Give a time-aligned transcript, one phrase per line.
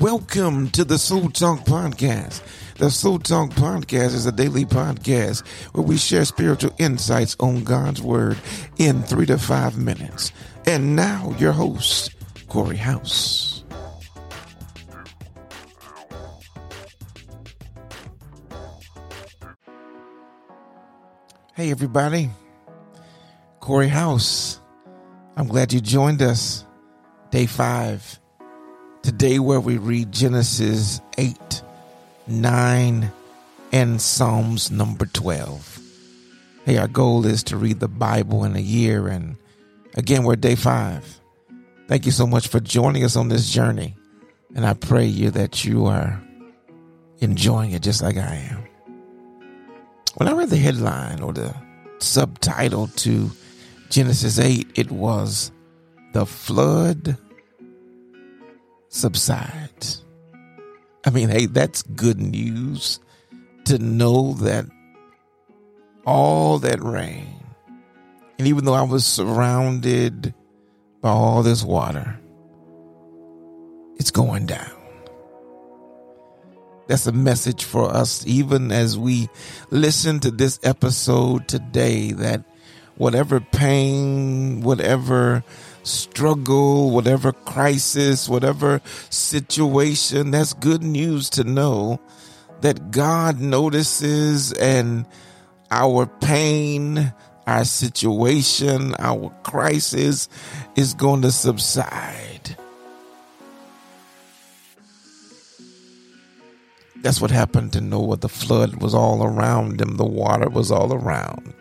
[0.00, 2.42] Welcome to the Soul Talk Podcast.
[2.76, 8.02] The Soul Talk Podcast is a daily podcast where we share spiritual insights on God's
[8.02, 8.36] Word
[8.76, 10.32] in three to five minutes.
[10.66, 12.10] And now, your host,
[12.48, 13.62] Corey Howse.
[21.54, 22.30] Hey, everybody.
[23.60, 24.60] Corey Howse.
[25.36, 26.66] I'm glad you joined us.
[27.30, 28.20] Day five.
[29.04, 31.62] Today, where we read Genesis 8,
[32.26, 33.12] 9,
[33.70, 35.78] and Psalms number 12.
[36.64, 39.08] Hey, our goal is to read the Bible in a year.
[39.08, 39.36] And
[39.94, 41.20] again, we're day five.
[41.86, 43.94] Thank you so much for joining us on this journey.
[44.54, 46.18] And I pray you that you are
[47.18, 48.64] enjoying it just like I am.
[50.14, 51.54] When I read the headline or the
[51.98, 53.30] subtitle to
[53.90, 55.52] Genesis 8, it was
[56.14, 57.18] The Flood
[58.94, 60.04] Subsides.
[61.04, 63.00] I mean, hey, that's good news
[63.64, 64.66] to know that
[66.06, 67.42] all that rain,
[68.38, 70.32] and even though I was surrounded
[71.00, 72.20] by all this water,
[73.96, 74.70] it's going down.
[76.86, 79.28] That's a message for us, even as we
[79.70, 82.44] listen to this episode today, that
[82.94, 85.42] whatever pain, whatever
[85.84, 92.00] struggle, whatever crisis, whatever situation, that's good news to know
[92.62, 95.06] that God notices and
[95.70, 97.12] our pain,
[97.46, 100.28] our situation, our crisis
[100.76, 102.56] is going to subside.
[106.96, 108.16] That's what happened to Noah.
[108.16, 111.52] The flood was all around him, the water was all around,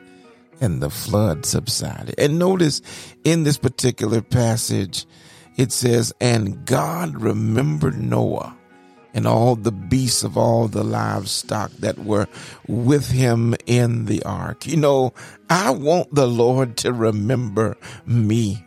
[0.62, 2.16] and the flood subsided.
[2.18, 2.82] And notice
[3.24, 5.06] in this particular passage,
[5.58, 8.56] it says, And God remembered Noah
[9.14, 12.28] and all the beasts of all the livestock that were
[12.68, 14.66] with him in the ark.
[14.66, 15.14] You know,
[15.50, 18.66] I want the Lord to remember me.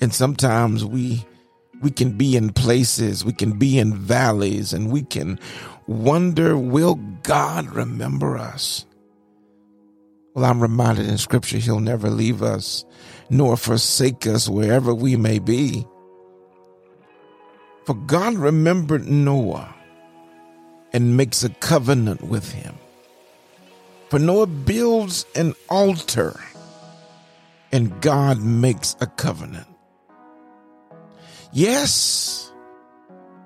[0.00, 1.24] And sometimes we
[1.82, 5.38] we can be in places, we can be in valleys, and we can
[5.86, 8.86] wonder, will God remember us?
[10.34, 12.84] Well, I'm reminded in scripture, he'll never leave us
[13.30, 15.86] nor forsake us wherever we may be.
[17.84, 19.74] For God remembered Noah
[20.92, 22.74] and makes a covenant with him.
[24.08, 26.38] For Noah builds an altar
[27.72, 29.66] and God makes a covenant.
[31.52, 32.52] Yes.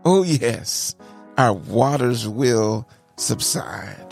[0.05, 0.95] Oh, yes.
[1.37, 4.08] Our waters will subside.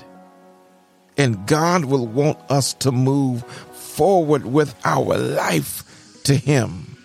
[1.17, 6.97] And God will want us to move forward with our life to Him.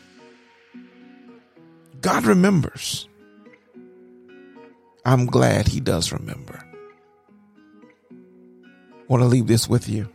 [2.02, 3.08] God remembers.
[5.06, 6.64] I'm glad He does remember.
[9.08, 10.10] Want to leave this with you.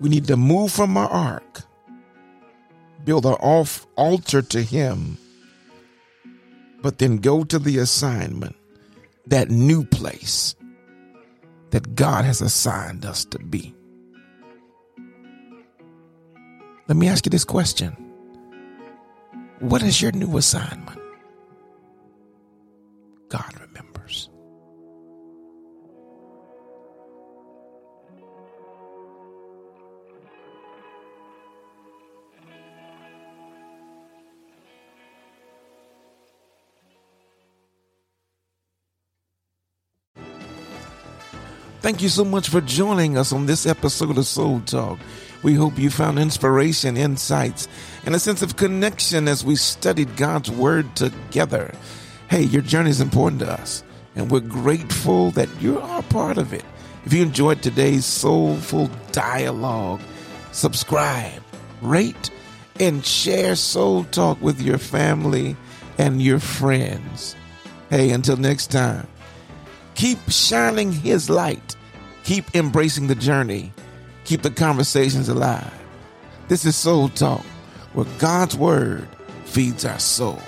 [0.00, 1.62] We need to move from our ark
[3.06, 5.16] build an off altar to him,
[6.82, 8.56] but then go to the assignment,
[9.28, 10.55] that new place
[11.70, 13.74] that God has assigned us to be.
[16.88, 17.92] Let me ask you this question
[19.60, 21.00] What is your new assignment?
[23.28, 24.30] God remembers.
[41.86, 44.98] Thank you so much for joining us on this episode of Soul Talk.
[45.44, 47.68] We hope you found inspiration, insights,
[48.04, 51.72] and a sense of connection as we studied God's Word together.
[52.28, 53.84] Hey, your journey is important to us,
[54.16, 56.64] and we're grateful that you are part of it.
[57.04, 60.00] If you enjoyed today's soulful dialogue,
[60.50, 61.40] subscribe,
[61.82, 62.30] rate,
[62.80, 65.54] and share Soul Talk with your family
[65.98, 67.36] and your friends.
[67.90, 69.06] Hey, until next time.
[69.94, 71.74] Keep shining His light.
[72.26, 73.72] Keep embracing the journey.
[74.24, 75.72] Keep the conversations alive.
[76.48, 77.44] This is Soul Talk,
[77.92, 79.06] where God's Word
[79.44, 80.42] feeds our soul.